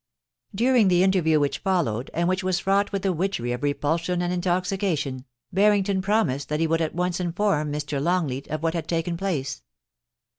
During 0.55 0.87
the 0.87 1.03
interview 1.03 1.39
which 1.39 1.59
followed, 1.59 2.09
and 2.15 2.27
which 2.27 2.43
was 2.43 2.57
fraught 2.59 2.91
with 2.91 3.03
the 3.03 3.13
witchery 3.13 3.51
of 3.51 3.61
repulsion 3.61 4.19
and 4.23 4.33
intoxication, 4.33 5.25
Barrington 5.53 6.01
promised 6.01 6.49
that 6.49 6.59
he 6.59 6.65
would 6.65 6.81
at 6.81 6.95
once 6.95 7.19
inform 7.19 7.71
Mr. 7.71 8.01
Longleat 8.01 8.47
of 8.47 8.63
what 8.63 8.73
had 8.73 8.87
taken 8.87 9.15
place. 9.15 9.61